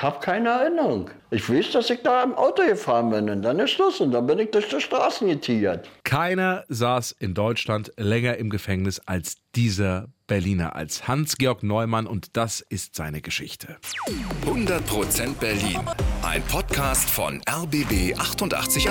[0.00, 1.10] Ich habe keine Erinnerung.
[1.30, 4.26] Ich weiß, dass ich da im Auto gefahren bin und dann ist Schluss und dann
[4.26, 5.90] bin ich durch die Straßen getiert.
[6.04, 12.62] Keiner saß in Deutschland länger im Gefängnis als dieser Berliner, als Hans-Georg Neumann und das
[12.62, 13.76] ist seine Geschichte.
[14.46, 15.80] 100% Berlin.
[16.22, 18.88] Ein Podcast von RBB 888.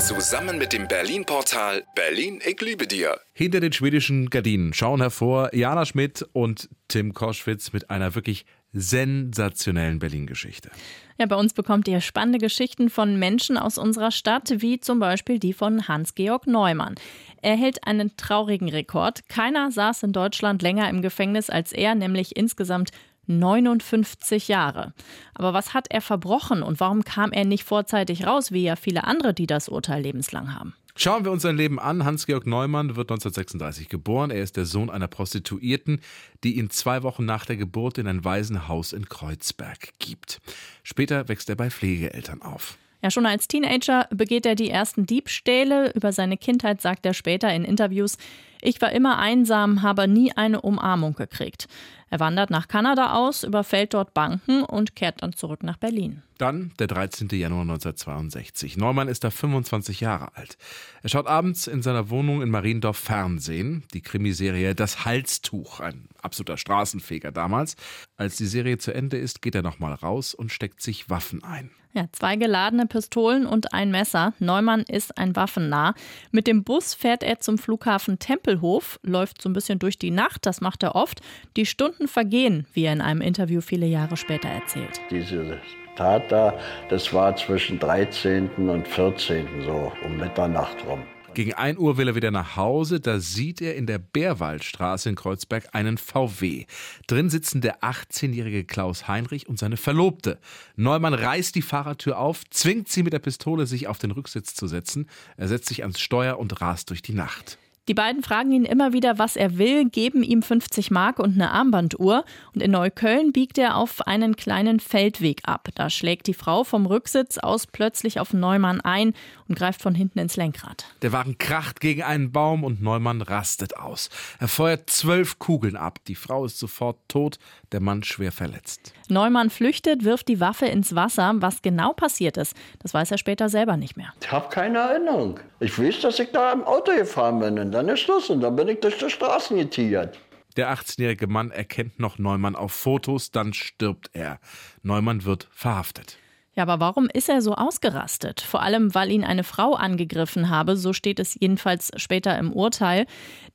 [0.00, 3.20] Zusammen mit dem Berlin-Portal Berlin, ich liebe dir.
[3.32, 9.98] Hinter den schwedischen Gardinen schauen hervor Jana Schmidt und Tim Koschwitz mit einer wirklich sensationellen
[9.98, 10.70] Berlin-Geschichte.
[11.18, 15.38] Ja, bei uns bekommt ihr spannende Geschichten von Menschen aus unserer Stadt, wie zum Beispiel
[15.38, 16.94] die von Hans-Georg Neumann.
[17.42, 19.28] Er hält einen traurigen Rekord.
[19.28, 22.90] Keiner saß in Deutschland länger im Gefängnis als er, nämlich insgesamt
[23.26, 24.92] 59 Jahre.
[25.34, 29.04] Aber was hat er verbrochen und warum kam er nicht vorzeitig raus, wie ja viele
[29.04, 30.74] andere, die das Urteil lebenslang haben?
[30.94, 32.04] Schauen wir uns sein Leben an.
[32.04, 34.30] Hans-Georg Neumann wird 1936 geboren.
[34.30, 36.00] Er ist der Sohn einer Prostituierten,
[36.44, 40.40] die ihn zwei Wochen nach der Geburt in ein Waisenhaus in Kreuzberg gibt.
[40.82, 42.76] Später wächst er bei Pflegeeltern auf.
[43.02, 45.92] Ja, schon als Teenager begeht er die ersten Diebstähle.
[45.94, 48.18] Über seine Kindheit sagt er später in Interviews,
[48.62, 51.66] ich war immer einsam, habe nie eine Umarmung gekriegt.
[52.12, 56.22] Er wandert nach Kanada aus, überfällt dort Banken und kehrt dann zurück nach Berlin.
[56.38, 57.28] Dann der 13.
[57.28, 58.76] Januar 1962.
[58.76, 60.58] Neumann ist da 25 Jahre alt.
[61.02, 66.56] Er schaut abends in seiner Wohnung in Mariendorf Fernsehen, die Krimiserie Das Halstuch, ein absoluter
[66.56, 67.76] Straßenfeger damals.
[68.16, 71.70] Als die Serie zu Ende ist, geht er nochmal raus und steckt sich Waffen ein.
[71.92, 74.32] Ja, zwei geladene Pistolen und ein Messer.
[74.38, 75.94] Neumann ist ein Waffennah.
[76.30, 80.46] Mit dem Bus fährt er zum Flughafen Tempelhof, läuft so ein bisschen durch die Nacht,
[80.46, 81.20] das macht er oft.
[81.56, 85.00] Die Stunden vergehen, wie er in einem Interview viele Jahre später erzählt.
[85.10, 85.58] Diese
[85.96, 88.48] Tat da, das war zwischen 13.
[88.68, 89.46] und 14.
[89.64, 91.02] so um Mitternacht rum.
[91.32, 92.98] Gegen 1 Uhr will er wieder nach Hause.
[92.98, 96.66] Da sieht er in der Bärwaldstraße in Kreuzberg einen VW.
[97.06, 100.40] Drin sitzen der 18-jährige Klaus Heinrich und seine Verlobte.
[100.74, 104.66] Neumann reißt die Fahrertür auf, zwingt sie mit der Pistole, sich auf den Rücksitz zu
[104.66, 105.08] setzen.
[105.36, 107.58] Er setzt sich ans Steuer und rast durch die Nacht.
[107.90, 111.50] Die beiden fragen ihn immer wieder, was er will, geben ihm 50 Mark und eine
[111.50, 112.24] Armbanduhr.
[112.54, 115.70] Und in Neukölln biegt er auf einen kleinen Feldweg ab.
[115.74, 119.12] Da schlägt die Frau vom Rücksitz aus plötzlich auf Neumann ein
[119.48, 120.86] und greift von hinten ins Lenkrad.
[121.02, 124.08] Der Wagen kracht gegen einen Baum und Neumann rastet aus.
[124.38, 125.98] Er feuert zwölf Kugeln ab.
[126.06, 127.40] Die Frau ist sofort tot,
[127.72, 128.92] der Mann schwer verletzt.
[129.08, 131.34] Neumann flüchtet, wirft die Waffe ins Wasser.
[131.38, 134.12] Was genau passiert ist, das weiß er später selber nicht mehr.
[134.22, 135.40] Ich habe keine Erinnerung.
[135.58, 138.56] Ich weiß, dass ich da im Auto gefahren bin und dann ist Schluss und dann
[138.56, 140.18] bin ich durch die Straßen getiert.
[140.56, 144.38] Der 18-jährige Mann erkennt noch Neumann auf Fotos, dann stirbt er.
[144.82, 146.18] Neumann wird verhaftet.
[146.60, 148.42] Ja, aber warum ist er so ausgerastet?
[148.42, 153.06] Vor allem, weil ihn eine Frau angegriffen habe, so steht es jedenfalls später im Urteil.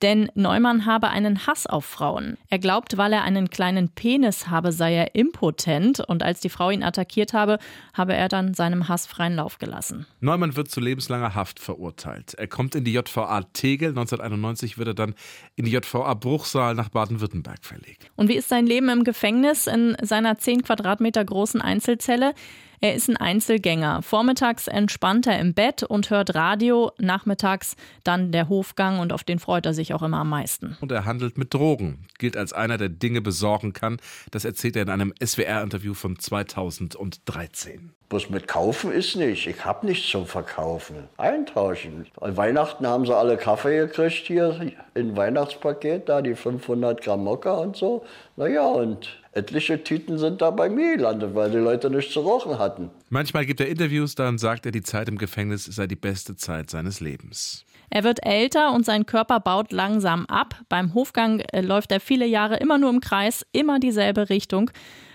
[0.02, 2.40] Denn Neumann habe einen Hass auf Frauen.
[2.50, 6.00] Er glaubt, weil er einen kleinen Penis habe, sei er impotent.
[6.00, 7.60] Und als die Frau ihn attackiert habe,
[7.94, 10.08] habe er dann seinem Hass freien Lauf gelassen.
[10.20, 12.34] Neumann wird zu lebenslanger Haft verurteilt.
[12.34, 13.90] Er kommt in die JVA Tegel.
[13.90, 15.14] 1991 wird er dann
[15.56, 18.10] in die JVA Bruchsal nach Baden-Württemberg verlegt.
[18.16, 22.34] Und wie ist sein Leben im Gefängnis in seiner 10 Quadratmeter großen Einzelzelle?
[22.82, 24.02] Er ist ein Einzelgänger.
[24.02, 29.40] Vormittags entspannt er im Bett und hört Radio, nachmittags dann der Hofgang und auf den
[29.40, 30.78] freut er sich auch immer am meisten.
[30.82, 33.98] Und er handelt mit Drogen, gilt als einer, der Dinge besorgen kann.
[34.32, 37.92] Das erzählt er in einem SWR-Interview von 2013.
[38.10, 39.48] Bloß mit kaufen ist nicht.
[39.48, 41.10] Ich habe nichts zum Verkaufen.
[41.18, 42.06] Eintauschen.
[42.22, 47.56] An Weihnachten haben sie alle Kaffee gekriegt hier in Weihnachtspaket, da die 500 Gramm Mokka
[47.56, 48.06] und so.
[48.36, 52.60] Naja, und etliche Tüten sind da bei mir gelandet, weil die Leute nichts zu rauchen
[52.60, 52.92] hatten.
[53.10, 56.70] Manchmal gibt er Interviews, dann sagt er, die Zeit im Gefängnis sei die beste Zeit
[56.70, 57.66] seines Lebens.
[57.90, 60.62] Er wird älter und sein Körper baut langsam ab.
[60.70, 64.72] Beim Hofgang äh, läuft er viele Jahre immer nur im Kreis, immer dieselbe Richtung.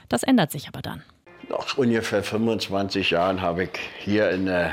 [0.08, 1.02] Das ändert sich aber dann.
[1.50, 4.70] Nach ungefähr 25 Jahren habe ich hier in der,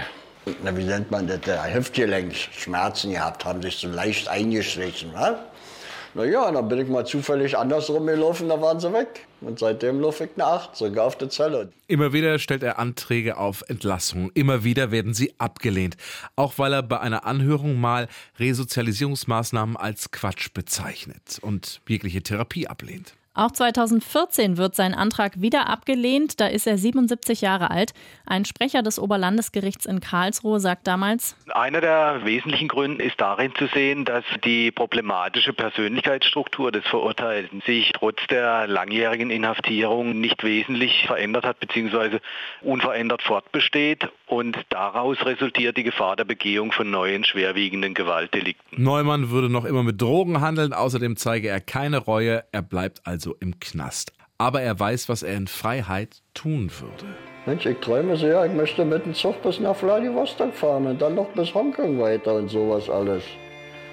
[0.63, 5.11] na, wie nennt man das, der Hüftgelenk Schmerzen gehabt, haben sich so leicht eingeschlichen.
[5.11, 5.39] wa?
[6.13, 9.25] Naja, dann bin ich mal zufällig andersrum gelaufen, da waren sie weg.
[9.41, 11.71] Und seitdem laufe ich nach, sogar auf der Zelle.
[11.87, 14.29] Immer wieder stellt er Anträge auf Entlassung.
[14.35, 15.97] Immer wieder werden sie abgelehnt.
[16.35, 18.07] Auch weil er bei einer Anhörung mal
[18.39, 23.15] Resozialisierungsmaßnahmen als Quatsch bezeichnet und jegliche Therapie ablehnt.
[23.37, 26.39] Auch 2014 wird sein Antrag wieder abgelehnt.
[26.39, 27.93] Da ist er 77 Jahre alt.
[28.25, 33.67] Ein Sprecher des Oberlandesgerichts in Karlsruhe sagt damals, Einer der wesentlichen Gründe ist darin zu
[33.67, 41.45] sehen, dass die problematische Persönlichkeitsstruktur des Verurteilten sich trotz der langjährigen Inhaftierung nicht wesentlich verändert
[41.45, 42.17] hat bzw.
[42.63, 48.83] unverändert fortbesteht und daraus resultiert die Gefahr der Begehung von neuen schwerwiegenden Gewaltdelikten.
[48.83, 50.73] Neumann würde noch immer mit Drogen handeln.
[50.73, 52.43] Außerdem zeige er keine Reue.
[52.51, 54.13] Er bleibt also im Knast.
[54.37, 57.05] aber er weiß, was er in Freiheit tun würde.
[57.45, 61.15] Mensch, ich träume sehr, ich möchte mit dem Zug bis nach Vladivostok fahren und dann
[61.15, 63.23] noch bis Hongkong weiter und sowas alles.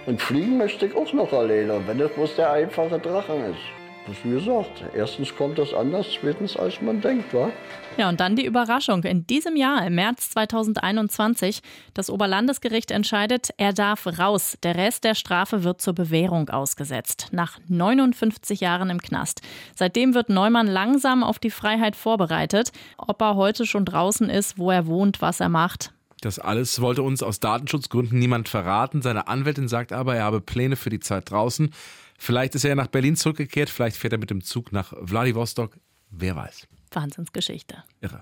[0.06, 3.83] Und fliegen möchte ich auch noch alleine, wenn das bloß der einfache Drachen ist.
[4.06, 7.50] Wie gesagt, erstens kommt das anders, zweitens als man denkt, wa?
[7.96, 9.02] Ja, und dann die Überraschung.
[9.04, 11.62] In diesem Jahr, im März 2021,
[11.94, 14.58] das Oberlandesgericht entscheidet, er darf raus.
[14.62, 17.28] Der Rest der Strafe wird zur Bewährung ausgesetzt.
[17.32, 19.40] Nach 59 Jahren im Knast.
[19.74, 22.72] Seitdem wird Neumann langsam auf die Freiheit vorbereitet.
[22.98, 27.02] Ob er heute schon draußen ist, wo er wohnt, was er macht, das alles wollte
[27.02, 29.02] uns aus Datenschutzgründen niemand verraten.
[29.02, 31.70] Seine Anwältin sagt aber, er habe Pläne für die Zeit draußen.
[32.18, 35.78] Vielleicht ist er ja nach Berlin zurückgekehrt, vielleicht fährt er mit dem Zug nach Vladivostok.
[36.10, 36.66] Wer weiß.
[36.92, 37.82] Wahnsinnsgeschichte.
[38.00, 38.20] Irre.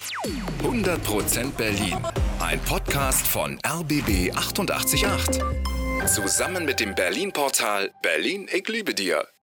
[0.62, 1.98] 100% Berlin.
[2.40, 5.04] Ein Podcast von RBB 888.
[6.06, 9.26] Zusammen mit dem Berlin-Portal Berlin, ich liebe dir.